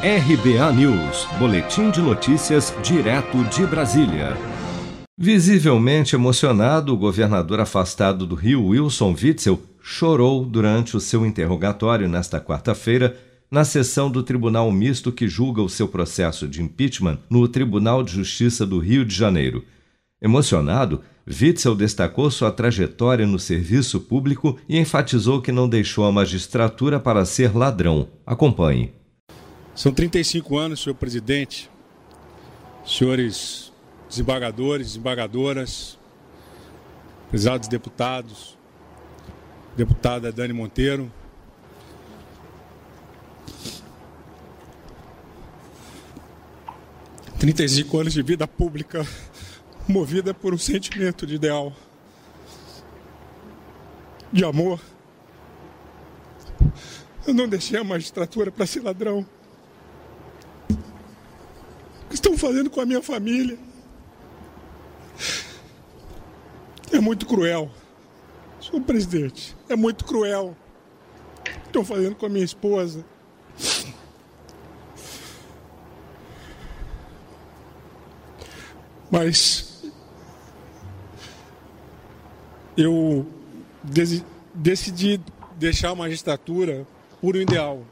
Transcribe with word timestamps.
RBA 0.00 0.72
News, 0.74 1.26
Boletim 1.40 1.90
de 1.90 2.00
Notícias, 2.00 2.72
direto 2.84 3.42
de 3.46 3.66
Brasília. 3.66 4.36
Visivelmente 5.18 6.14
emocionado, 6.14 6.94
o 6.94 6.96
governador 6.96 7.58
afastado 7.58 8.24
do 8.24 8.36
Rio, 8.36 8.66
Wilson 8.66 9.12
Witzel, 9.20 9.60
chorou 9.82 10.44
durante 10.44 10.96
o 10.96 11.00
seu 11.00 11.26
interrogatório 11.26 12.08
nesta 12.08 12.40
quarta-feira 12.40 13.16
na 13.50 13.64
sessão 13.64 14.08
do 14.08 14.22
Tribunal 14.22 14.70
Misto 14.70 15.10
que 15.10 15.26
julga 15.26 15.60
o 15.62 15.68
seu 15.68 15.88
processo 15.88 16.46
de 16.46 16.62
impeachment 16.62 17.18
no 17.28 17.48
Tribunal 17.48 18.04
de 18.04 18.12
Justiça 18.12 18.64
do 18.64 18.78
Rio 18.78 19.04
de 19.04 19.16
Janeiro. 19.16 19.64
Emocionado, 20.22 21.02
Witzel 21.26 21.74
destacou 21.74 22.30
sua 22.30 22.52
trajetória 22.52 23.26
no 23.26 23.40
serviço 23.40 23.98
público 23.98 24.60
e 24.68 24.78
enfatizou 24.78 25.42
que 25.42 25.50
não 25.50 25.68
deixou 25.68 26.04
a 26.04 26.12
magistratura 26.12 27.00
para 27.00 27.24
ser 27.24 27.52
ladrão. 27.56 28.06
Acompanhe. 28.24 28.96
São 29.78 29.92
35 29.92 30.58
anos, 30.58 30.82
senhor 30.82 30.96
presidente, 30.96 31.70
senhores 32.84 33.72
desembargadores, 34.08 34.88
desembargadoras, 34.88 35.96
prezados 37.30 37.68
deputados, 37.68 38.58
deputada 39.76 40.32
Dani 40.32 40.52
Monteiro. 40.52 41.08
Trinta 47.38 47.62
e 47.62 47.68
cinco 47.68 48.00
anos 48.00 48.12
de 48.12 48.20
vida 48.20 48.48
pública 48.48 49.06
movida 49.86 50.34
por 50.34 50.52
um 50.52 50.58
sentimento 50.58 51.24
de 51.24 51.36
ideal, 51.36 51.72
de 54.32 54.44
amor. 54.44 54.80
Eu 57.24 57.32
não 57.32 57.48
deixei 57.48 57.78
a 57.78 57.84
magistratura 57.84 58.50
para 58.50 58.66
ser 58.66 58.82
ladrão. 58.82 59.37
Que 62.08 62.14
estão 62.14 62.36
fazendo 62.38 62.70
com 62.70 62.80
a 62.80 62.86
minha 62.86 63.02
família? 63.02 63.58
É 66.92 67.00
muito 67.00 67.26
cruel. 67.26 67.70
Senhor 68.60 68.82
presidente, 68.82 69.56
é 69.68 69.76
muito 69.76 70.04
cruel. 70.04 70.56
Estão 71.66 71.84
fazendo 71.84 72.16
com 72.16 72.26
a 72.26 72.28
minha 72.28 72.44
esposa? 72.44 73.04
Mas 79.10 79.82
eu 82.76 83.26
decidi 84.54 85.20
deixar 85.56 85.90
a 85.90 85.94
magistratura 85.94 86.86
por 87.20 87.36
um 87.36 87.40
ideal. 87.40 87.82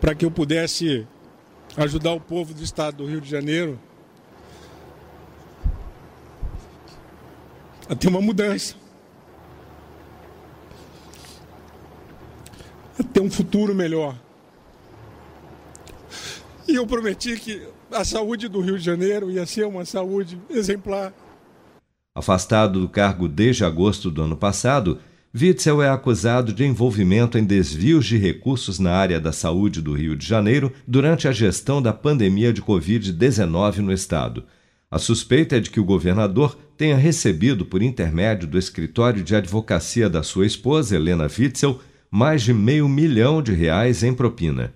Para 0.00 0.14
que 0.14 0.24
eu 0.24 0.30
pudesse 0.30 1.06
ajudar 1.76 2.12
o 2.12 2.20
povo 2.20 2.54
do 2.54 2.62
estado 2.62 2.98
do 2.98 3.06
Rio 3.06 3.20
de 3.20 3.28
Janeiro 3.28 3.78
a 7.88 7.94
ter 7.94 8.08
uma 8.08 8.20
mudança. 8.20 8.74
A 12.98 13.02
ter 13.02 13.20
um 13.20 13.30
futuro 13.30 13.74
melhor. 13.74 14.16
E 16.66 16.74
eu 16.74 16.86
prometi 16.86 17.36
que 17.38 17.66
a 17.90 18.04
saúde 18.04 18.46
do 18.48 18.60
Rio 18.60 18.78
de 18.78 18.84
Janeiro 18.84 19.30
ia 19.30 19.46
ser 19.46 19.66
uma 19.66 19.84
saúde 19.84 20.38
exemplar. 20.50 21.14
Afastado 22.14 22.80
do 22.80 22.88
cargo 22.88 23.26
desde 23.26 23.64
agosto 23.64 24.10
do 24.10 24.22
ano 24.22 24.36
passado, 24.36 25.00
Witzel 25.34 25.82
é 25.82 25.90
acusado 25.90 26.54
de 26.54 26.64
envolvimento 26.64 27.36
em 27.36 27.44
desvios 27.44 28.06
de 28.06 28.16
recursos 28.16 28.78
na 28.78 28.92
área 28.92 29.20
da 29.20 29.30
saúde 29.30 29.82
do 29.82 29.92
Rio 29.92 30.16
de 30.16 30.26
Janeiro 30.26 30.72
durante 30.86 31.28
a 31.28 31.32
gestão 31.32 31.82
da 31.82 31.92
pandemia 31.92 32.50
de 32.50 32.62
Covid-19 32.62 33.78
no 33.78 33.92
estado. 33.92 34.44
A 34.90 34.98
suspeita 34.98 35.58
é 35.58 35.60
de 35.60 35.70
que 35.70 35.78
o 35.78 35.84
governador 35.84 36.56
tenha 36.78 36.96
recebido, 36.96 37.66
por 37.66 37.82
intermédio 37.82 38.48
do 38.48 38.58
escritório 38.58 39.22
de 39.22 39.36
advocacia 39.36 40.08
da 40.08 40.22
sua 40.22 40.46
esposa, 40.46 40.96
Helena 40.96 41.24
Witzel, 41.24 41.78
mais 42.10 42.42
de 42.42 42.54
meio 42.54 42.88
milhão 42.88 43.42
de 43.42 43.52
reais 43.52 44.02
em 44.02 44.14
propina. 44.14 44.72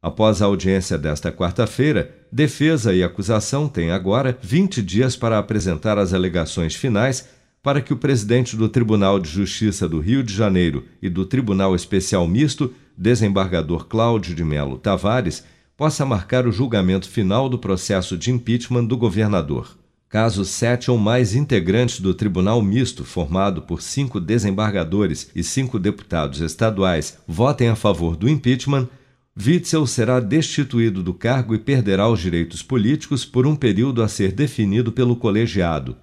Após 0.00 0.40
a 0.40 0.44
audiência 0.44 0.96
desta 0.96 1.32
quarta-feira, 1.32 2.14
defesa 2.30 2.94
e 2.94 3.02
acusação 3.02 3.68
têm 3.68 3.90
agora 3.90 4.38
20 4.40 4.80
dias 4.80 5.16
para 5.16 5.36
apresentar 5.36 5.98
as 5.98 6.14
alegações 6.14 6.76
finais 6.76 7.28
para 7.66 7.80
que 7.80 7.92
o 7.92 7.96
presidente 7.96 8.56
do 8.56 8.68
Tribunal 8.68 9.18
de 9.18 9.28
Justiça 9.28 9.88
do 9.88 9.98
Rio 9.98 10.22
de 10.22 10.32
Janeiro 10.32 10.84
e 11.02 11.08
do 11.08 11.26
Tribunal 11.26 11.74
Especial 11.74 12.24
Misto, 12.28 12.72
desembargador 12.96 13.88
Cláudio 13.88 14.36
de 14.36 14.44
Melo 14.44 14.78
Tavares, 14.78 15.42
possa 15.76 16.06
marcar 16.06 16.46
o 16.46 16.52
julgamento 16.52 17.08
final 17.08 17.48
do 17.48 17.58
processo 17.58 18.16
de 18.16 18.30
impeachment 18.30 18.84
do 18.84 18.96
governador. 18.96 19.76
Caso 20.08 20.44
sete 20.44 20.92
ou 20.92 20.96
mais 20.96 21.34
integrantes 21.34 21.98
do 21.98 22.14
Tribunal 22.14 22.62
Misto, 22.62 23.04
formado 23.04 23.62
por 23.62 23.82
cinco 23.82 24.20
desembargadores 24.20 25.32
e 25.34 25.42
cinco 25.42 25.76
deputados 25.76 26.40
estaduais, 26.40 27.18
votem 27.26 27.68
a 27.68 27.74
favor 27.74 28.14
do 28.14 28.28
impeachment, 28.28 28.88
Witzel 29.36 29.88
será 29.88 30.20
destituído 30.20 31.02
do 31.02 31.12
cargo 31.12 31.52
e 31.52 31.58
perderá 31.58 32.08
os 32.08 32.20
direitos 32.20 32.62
políticos 32.62 33.24
por 33.24 33.44
um 33.44 33.56
período 33.56 34.04
a 34.04 34.08
ser 34.08 34.30
definido 34.30 34.92
pelo 34.92 35.16
colegiado. 35.16 35.96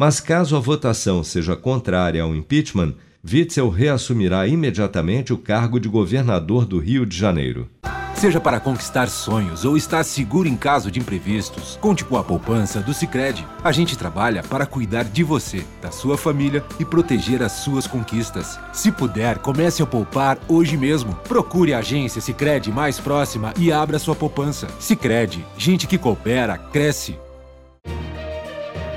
Mas 0.00 0.20
caso 0.20 0.56
a 0.56 0.60
votação 0.60 1.24
seja 1.24 1.56
contrária 1.56 2.22
ao 2.22 2.32
impeachment, 2.32 2.94
Witzel 3.28 3.68
reassumirá 3.68 4.46
imediatamente 4.46 5.32
o 5.32 5.36
cargo 5.36 5.80
de 5.80 5.88
governador 5.88 6.64
do 6.64 6.78
Rio 6.78 7.04
de 7.04 7.16
Janeiro. 7.16 7.68
Seja 8.14 8.40
para 8.40 8.60
conquistar 8.60 9.08
sonhos 9.08 9.64
ou 9.64 9.76
estar 9.76 10.04
seguro 10.04 10.46
em 10.48 10.56
caso 10.56 10.88
de 10.88 11.00
imprevistos, 11.00 11.76
conte 11.80 12.04
com 12.04 12.16
a 12.16 12.22
poupança 12.22 12.80
do 12.80 12.94
Sicredi. 12.94 13.44
A 13.62 13.72
gente 13.72 13.98
trabalha 13.98 14.44
para 14.44 14.66
cuidar 14.66 15.02
de 15.02 15.24
você, 15.24 15.64
da 15.82 15.90
sua 15.90 16.16
família 16.16 16.64
e 16.78 16.84
proteger 16.84 17.42
as 17.42 17.52
suas 17.52 17.88
conquistas. 17.88 18.56
Se 18.72 18.92
puder, 18.92 19.38
comece 19.38 19.82
a 19.82 19.86
poupar 19.86 20.38
hoje 20.46 20.76
mesmo. 20.76 21.16
Procure 21.26 21.74
a 21.74 21.78
agência 21.78 22.20
Sicredi 22.20 22.70
mais 22.70 23.00
próxima 23.00 23.52
e 23.58 23.72
abra 23.72 23.98
sua 23.98 24.14
poupança. 24.14 24.68
Sicredi, 24.78 25.44
gente 25.56 25.88
que 25.88 25.98
coopera 25.98 26.56
cresce 26.56 27.18